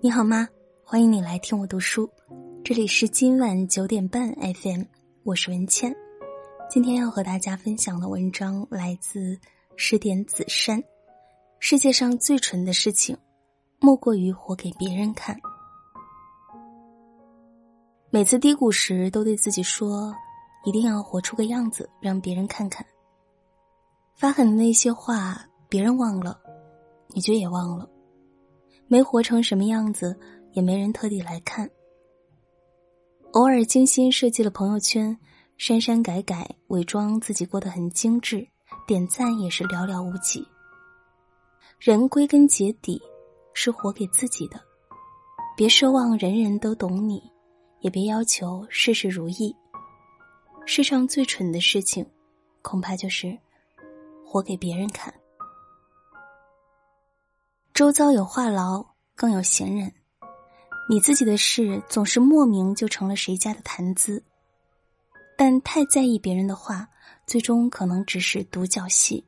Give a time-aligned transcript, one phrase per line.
[0.00, 0.48] 你好吗？
[0.84, 2.08] 欢迎你来听我读书，
[2.62, 4.84] 这里是今晚九点半 FM，
[5.24, 5.92] 我是文倩。
[6.70, 9.36] 今天要和大家分享的文章来自
[9.74, 10.80] 十点子山。
[11.58, 13.18] 世界上最蠢的事情，
[13.80, 15.36] 莫过于活给别人看。
[18.10, 20.14] 每次低谷时，都对自己说，
[20.64, 22.86] 一定要活出个样子，让别人看看。
[24.14, 26.38] 发狠的那些话，别人忘了，
[27.08, 27.90] 你就也忘了。
[28.88, 30.18] 没活成什么样子，
[30.52, 31.70] 也没人特地来看。
[33.32, 35.16] 偶尔精心设计了朋友圈，
[35.58, 38.48] 删删改改，伪装自己过得很精致，
[38.86, 40.42] 点赞也是寥寥无几。
[41.78, 43.00] 人归根结底
[43.52, 44.58] 是活给自己的，
[45.54, 47.22] 别奢望人人都懂你，
[47.80, 49.54] 也别要求事事如意。
[50.64, 52.04] 世上最蠢的事情，
[52.62, 53.38] 恐怕就是
[54.24, 55.12] 活给别人看。
[57.78, 59.92] 周遭有话痨，更有闲人。
[60.90, 64.20] 你自己的事总是莫名就成了谁家的谈资，
[65.36, 66.88] 但太在意别人的话，
[67.24, 69.24] 最终可能只是独角戏。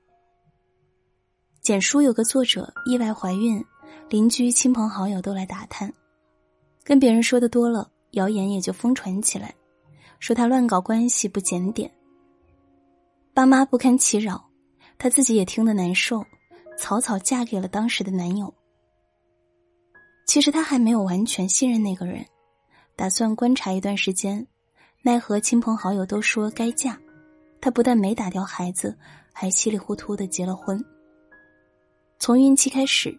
[1.62, 3.64] 简书有个作者意外怀孕，
[4.08, 5.88] 邻居、亲朋好友都来打探，
[6.82, 9.54] 跟别人说的多了，谣言也就疯传起来，
[10.18, 11.88] 说他乱搞关系不检点。
[13.32, 14.44] 爸妈不堪其扰，
[14.98, 16.26] 他自己也听得难受。
[16.80, 18.52] 草草嫁给了当时的男友。
[20.26, 22.24] 其实她还没有完全信任那个人，
[22.96, 24.44] 打算观察一段时间。
[25.02, 26.98] 奈何亲朋好友都说该嫁，
[27.60, 28.96] 她不但没打掉孩子，
[29.30, 30.82] 还稀里糊涂的结了婚。
[32.18, 33.14] 从孕期开始，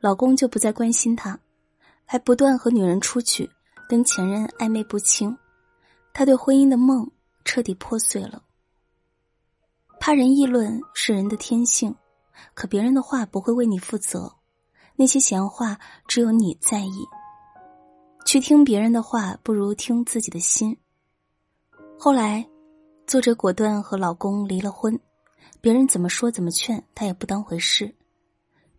[0.00, 1.38] 老公就不再关心她，
[2.04, 3.48] 还不断和女人出去，
[3.88, 5.36] 跟前任暧昧不清。
[6.12, 7.08] 她对婚姻的梦
[7.44, 8.42] 彻底破碎了。
[10.00, 11.94] 怕人议论是人的天性。
[12.54, 14.32] 可别人的话不会为你负责，
[14.94, 17.06] 那些闲话只有你在意。
[18.24, 20.76] 去听别人的话，不如听自己的心。
[21.98, 22.44] 后来，
[23.06, 24.98] 作者果断和老公离了婚，
[25.60, 27.94] 别人怎么说怎么劝，她也不当回事。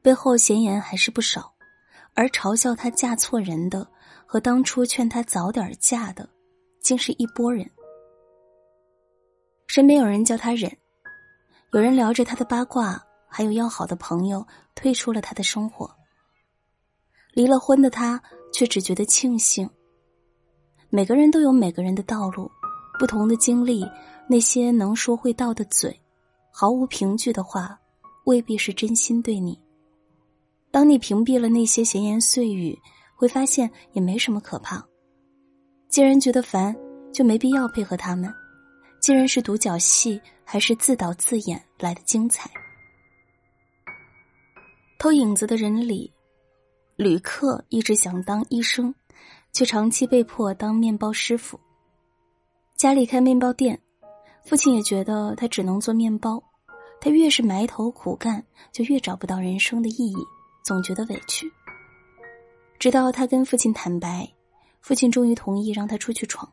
[0.01, 1.53] 背后闲言还是不少，
[2.13, 3.89] 而嘲笑她嫁错人的
[4.25, 6.29] 和当初劝她早点嫁的，
[6.81, 7.69] 竟是一拨人。
[9.67, 10.69] 身边有人叫她忍，
[11.71, 13.01] 有人聊着她的八卦。
[13.27, 15.89] 还有要好的朋友退出了他的生活，
[17.33, 18.21] 离了婚的他
[18.53, 19.69] 却只觉得庆幸。
[20.89, 22.49] 每个人都有每个人的道路，
[22.97, 23.85] 不同的经历，
[24.29, 25.99] 那些能说会道的嘴，
[26.51, 27.77] 毫无凭据的话，
[28.25, 29.59] 未必是真心对你。
[30.71, 32.77] 当你屏蔽了那些闲言碎语，
[33.15, 34.85] 会发现也没什么可怕。
[35.89, 36.75] 既然觉得烦，
[37.13, 38.33] 就没必要配合他们。
[39.01, 42.49] 既然是独角戏，还是自导自演来的精彩。
[44.99, 46.11] 偷影子的人里，
[46.95, 48.93] 旅客一直想当医生，
[49.53, 51.59] 却长期被迫当面包师傅。
[52.75, 53.79] 家里开面包店，
[54.43, 56.41] 父亲也觉得他只能做面包。
[56.99, 60.17] 他越是埋头苦干，就越找不到人生的意义，
[60.63, 61.47] 总觉得委屈。
[62.79, 64.27] 直到他跟父亲坦白，
[64.81, 66.51] 父亲终于同意让他出去闯。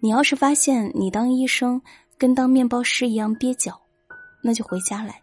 [0.00, 1.80] 你要是发现你当医生
[2.18, 3.80] 跟当面包师一样蹩脚，
[4.42, 5.22] 那就回家来。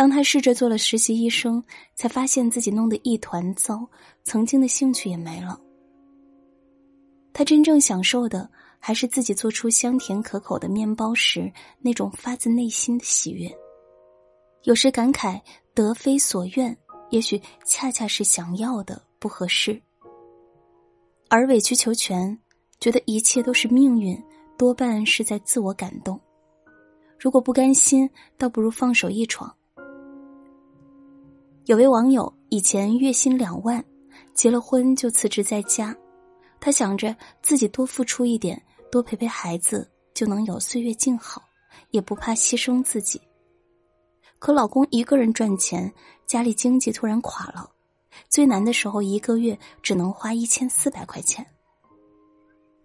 [0.00, 1.62] 当他试着做了实习医生，
[1.94, 3.86] 才发现自己弄得一团糟，
[4.24, 5.60] 曾经的兴趣也没了。
[7.34, 11.52] 他真正享受的，还是自己做出香甜可口的面包时
[11.82, 13.54] 那种发自内心的喜悦。
[14.62, 15.38] 有时感慨
[15.74, 16.74] 得非所愿，
[17.10, 19.78] 也许恰恰是想要的不合适。
[21.28, 22.38] 而委曲求全，
[22.80, 24.18] 觉得一切都是命运，
[24.56, 26.18] 多半是在自我感动。
[27.18, 28.08] 如果不甘心，
[28.38, 29.54] 倒不如放手一闯。
[31.70, 33.84] 有位网友以前月薪两万，
[34.34, 35.96] 结了婚就辞职在家。
[36.58, 38.60] 她想着自己多付出一点，
[38.90, 41.40] 多陪陪孩子，就能有岁月静好，
[41.92, 43.20] 也不怕牺牲自己。
[44.40, 45.94] 可老公一个人赚钱，
[46.26, 47.70] 家里经济突然垮了，
[48.28, 51.46] 最难的时候一个月只能花一千四百块钱。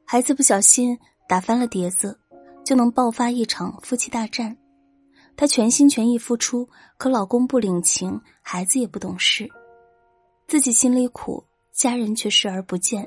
[0.06, 0.96] 孩子不小心
[1.28, 2.16] 打翻了碟子，
[2.64, 4.56] 就能爆发一场夫妻大战。
[5.38, 6.68] 她全心全意付出，
[6.98, 9.50] 可老公不领情，孩子也不懂事，
[10.48, 11.44] 自己心里苦，
[11.74, 13.06] 家人却视而不见。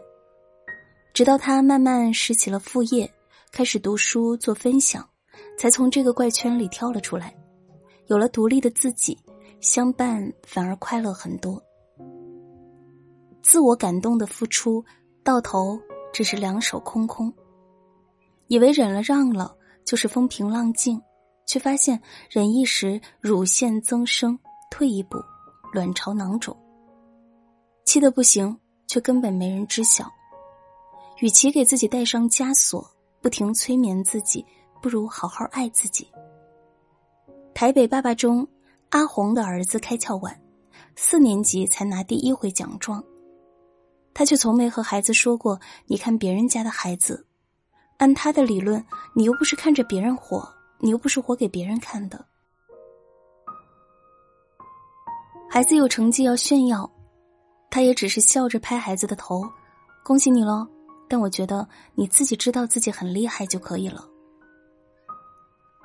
[1.14, 3.10] 直到她慢慢拾起了副业，
[3.50, 5.08] 开始读书做分享，
[5.56, 7.34] 才从这个怪圈里跳了出来，
[8.06, 9.18] 有了独立的自己，
[9.60, 11.62] 相伴反而快乐很多。
[13.40, 14.84] 自我感动的付出，
[15.24, 15.80] 到头
[16.12, 17.32] 只是两手空空，
[18.48, 21.00] 以为忍了让了就是风平浪静。
[21.48, 24.38] 却发现忍一时乳腺增生，
[24.70, 25.16] 退一步，
[25.72, 26.54] 卵巢囊肿。
[27.86, 28.54] 气得不行，
[28.86, 30.06] 却根本没人知晓。
[31.20, 32.86] 与其给自己带上枷锁，
[33.22, 34.44] 不停催眠自己，
[34.82, 36.06] 不如好好爱自己。
[37.54, 38.46] 台北爸爸中，
[38.90, 40.38] 阿红的儿子开窍晚，
[40.96, 43.02] 四年级才拿第一回奖状，
[44.12, 45.58] 他却从没和孩子说过
[45.88, 47.24] ：“你看别人家的孩子。”
[47.96, 48.84] 按他的理论，
[49.14, 50.48] 你又不是看着别人活，
[50.78, 52.24] 你又不是活给别人看的。
[55.50, 56.90] 孩子有成绩要炫耀，
[57.70, 59.42] 他也只是笑着拍孩子的头，
[60.04, 60.68] 恭喜你喽。
[61.08, 64.06] 但我觉得你自己知道自己很厉害就可以了。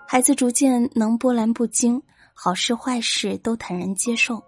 [0.06, 2.04] 孩子逐渐能波澜不惊，
[2.34, 4.44] 好事坏事都坦然接受。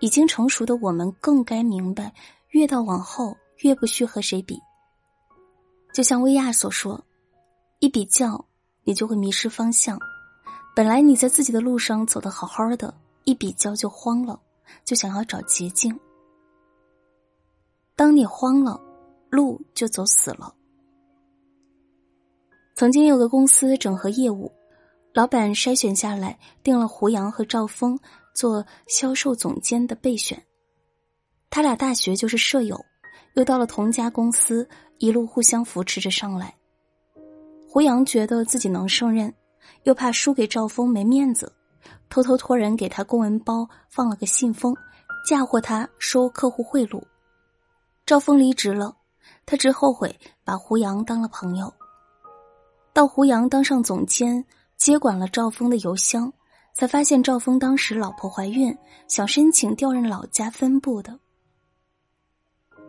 [0.00, 2.14] 已经成熟的我们更该明白，
[2.48, 4.58] 越到往后越不需和谁比。
[5.92, 7.04] 就像薇娅所说
[7.80, 8.45] ：“一比较，
[8.86, 9.98] 你就会迷失方向。
[10.74, 12.94] 本来你在自己的路上走得好好的，
[13.24, 14.40] 一比较就慌了，
[14.84, 15.98] 就想要找捷径。
[17.96, 18.80] 当你慌了，
[19.28, 20.54] 路就走死了。”
[22.76, 24.52] 曾经有个公司整合业务，
[25.12, 27.98] 老板筛选下来，定了胡杨和赵峰
[28.34, 30.40] 做销售总监的备选。
[31.50, 32.78] 他俩大学就是舍友。
[33.34, 34.66] 又到了同家公司，
[34.96, 36.54] 一路互相扶持着上来。
[37.76, 39.34] 胡杨觉得自己能胜任，
[39.82, 41.52] 又怕输给赵峰没面子，
[42.08, 44.74] 偷偷托人给他公文包放了个信封，
[45.28, 47.02] 嫁祸他收客户贿赂。
[48.06, 48.96] 赵峰离职了，
[49.44, 51.70] 他只后悔把胡杨当了朋友。
[52.94, 54.42] 到胡杨当上总监，
[54.78, 56.32] 接管了赵峰的邮箱，
[56.72, 58.74] 才发现赵峰当时老婆怀孕，
[59.06, 61.20] 想申请调任老家分部的。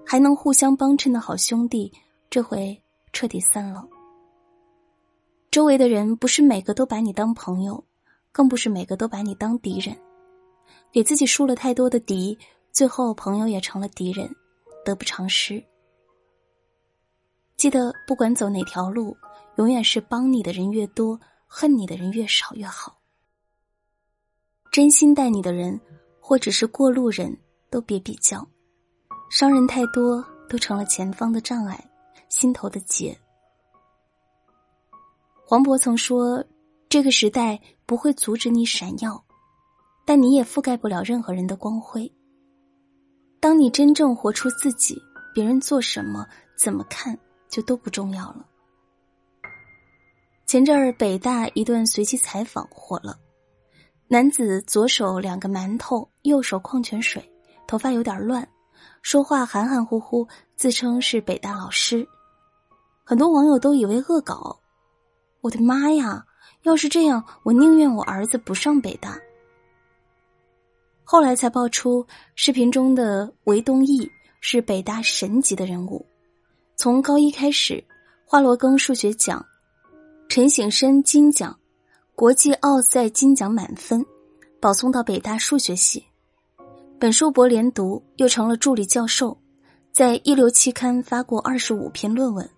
[0.05, 1.91] 还能互相帮衬的好兄弟，
[2.29, 2.81] 这回
[3.11, 3.85] 彻底散了。
[5.57, 7.83] 周围的人不是每个都把你当朋友，
[8.31, 9.97] 更不是每个都把你当敌人。
[10.91, 12.37] 给自己树了太多的敌，
[12.71, 14.29] 最后朋友也成了敌人，
[14.85, 15.59] 得不偿失。
[17.55, 19.17] 记得，不管走哪条路，
[19.55, 22.95] 永远是帮你的人越多，恨你的人越少越好。
[24.71, 25.81] 真心待你的人，
[26.19, 27.35] 或者是过路人，
[27.71, 28.47] 都别比较。
[29.31, 31.83] 伤人太多，都成了前方的障碍，
[32.29, 33.19] 心头的结。
[35.49, 36.43] 黄渤曾说
[36.91, 39.23] ：“这个时代不会阻止你闪耀，
[40.05, 42.11] 但你也覆盖不了任何人的光辉。
[43.39, 45.01] 当你真正活出自己，
[45.33, 46.27] 别人做什么、
[46.57, 47.17] 怎么看，
[47.47, 48.45] 就都不重要了。”
[50.45, 53.17] 前阵儿北大一段随机采访火了，
[54.09, 57.23] 男子左手两个馒头，右手矿泉水，
[57.65, 58.45] 头发有点乱。
[59.01, 60.27] 说话含含糊糊，
[60.57, 62.05] 自称是北大老师，
[63.05, 64.59] 很多网友都以为恶搞。
[65.47, 66.25] 我的妈呀！
[66.63, 69.17] 要是这样，我宁愿我儿子不上北大。
[71.05, 72.05] 后来才爆出，
[72.35, 74.09] 视频中的韦东奕
[74.41, 76.05] 是北大神级的人物，
[76.75, 77.81] 从高一开始，
[78.25, 79.45] 华罗庚数学奖，
[80.27, 81.57] 陈省身金奖，
[82.13, 84.05] 国际奥赛金奖满分，
[84.59, 86.03] 保送到北大数学系。
[86.99, 89.37] 本硕博连读，又成了助理教授，
[89.93, 92.49] 在一流期刊发过二十五篇论文。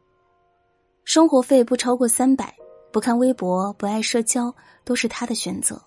[1.04, 2.56] 生活费不超过三百，
[2.92, 4.54] 不看微博，不爱社交，
[4.84, 5.82] 都是他的选择。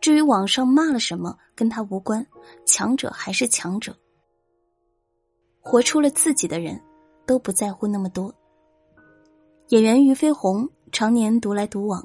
[0.00, 2.26] 至于网上骂了什么，跟他无关，
[2.64, 3.96] 强者还是强者。
[5.60, 6.80] 活出了自己的人，
[7.24, 8.34] 都不在乎那么多。
[9.68, 12.04] 演员俞飞鸿常年独来独往，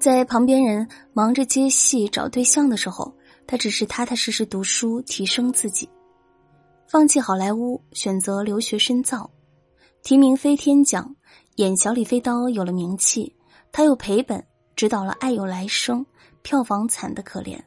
[0.00, 3.14] 在旁边人忙着接戏、找对象的时候。
[3.48, 5.88] 他只是踏踏实实读书，提升自己，
[6.88, 9.30] 放弃好莱坞，选择留学深造，
[10.02, 11.14] 提名飞天奖，
[11.56, 13.34] 演小李飞刀有了名气。
[13.72, 14.42] 他又赔本
[14.74, 16.00] 指导了《爱有来生》，
[16.40, 17.58] 票房惨的可怜。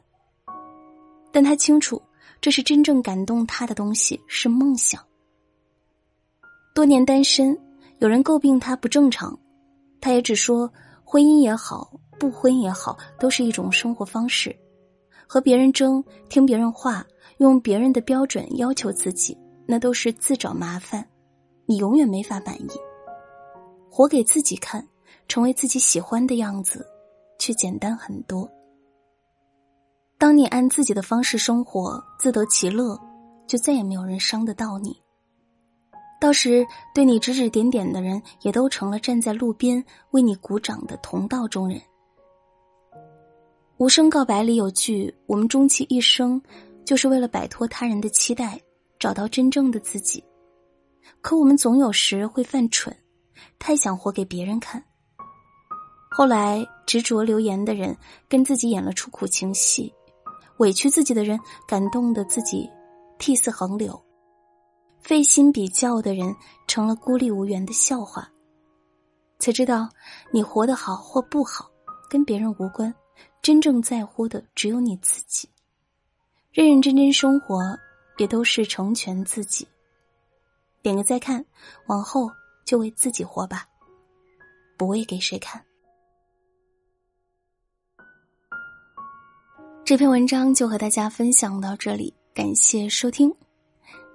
[1.30, 2.02] 但他清楚，
[2.40, 5.00] 这是真正感动他的东西，是梦想。
[6.74, 7.56] 多年单身，
[7.98, 9.38] 有人诟病他不正常，
[10.00, 10.72] 他也只说，
[11.04, 14.54] 婚姻也好，不婚也好，都是一种生活方式。
[15.28, 17.06] 和别人争，听别人话，
[17.38, 21.08] 用别人的标准要求自己，那都是自找麻烦，
[21.66, 22.70] 你永远没法满意。
[23.90, 24.86] 活给自己看，
[25.28, 26.86] 成为自己喜欢的样子，
[27.38, 28.48] 却简单很多。
[30.16, 32.98] 当你按自己的方式生活，自得其乐，
[33.46, 34.96] 就再也没有人伤得到你。
[36.20, 41.80] 到时对你指指点点的人，也都成了站在路边为你鼓掌的同道中人。
[43.78, 46.40] 无声告白里有句：“我们终其一生，
[46.84, 48.60] 就是为了摆脱他人的期待，
[48.98, 50.22] 找到真正的自己。”
[51.22, 52.94] 可我们总有时会犯蠢，
[53.58, 54.82] 太想活给别人看。
[56.10, 57.96] 后来执着留言的人
[58.28, 59.92] 跟自己演了出苦情戏，
[60.58, 62.68] 委屈自己的人感动的自己
[63.18, 64.00] 涕泗横流。
[64.98, 66.34] 费心比较的人
[66.66, 68.28] 成了孤立无援的笑话。
[69.38, 69.88] 才知道，
[70.30, 71.70] 你活得好或不好，
[72.10, 72.92] 跟别人无关，
[73.40, 75.48] 真正在乎的只有你自己。
[76.52, 77.62] 认认真真生活，
[78.18, 79.66] 也都是成全自己。
[80.82, 81.42] 点个再看，
[81.86, 82.30] 往后
[82.70, 83.66] 就为自己活吧，
[84.78, 85.60] 不为给谁看。
[89.84, 93.34] 这篇文章就和大家分享到这里，感谢收听。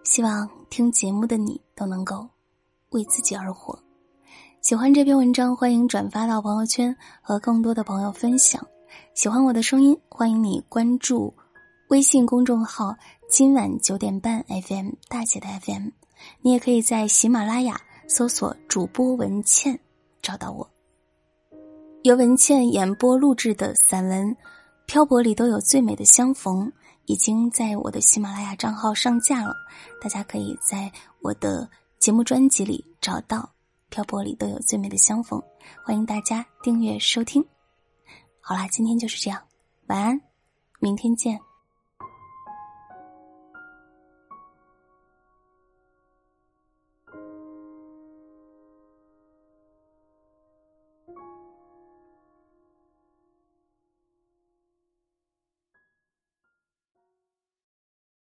[0.06, 2.26] 希望听节目的你都能够
[2.92, 3.78] 为自己而活。
[4.62, 8.66] 喜欢这篇文章，欢迎转发到朋友圈和更多的朋友分享。
[9.16, 11.36] 喜欢我的声音，欢迎你关注
[11.90, 12.96] 微信公众号
[13.28, 15.90] “今晚九点半 FM” 大写的 FM。
[16.40, 19.80] 你也可以在喜马拉雅搜索主播文倩
[20.22, 20.70] 找到我。
[22.04, 24.28] 由文倩演播录制的散文
[24.86, 26.68] 《漂泊里都有最美的相逢》
[27.06, 29.54] 已经在我的喜马拉雅账号上架了，
[30.02, 33.50] 大家可以在我的节目专辑里找到。
[33.90, 35.42] 漂泊里都有最美的相逢，
[35.84, 37.46] 欢迎大家订阅收听。
[38.42, 39.42] 好啦，今天就是这样，
[39.88, 40.20] 晚安，
[40.80, 41.40] 明天见。